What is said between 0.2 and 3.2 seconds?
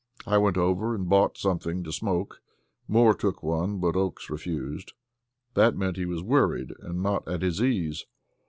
I went over and bought something to smoke. Moore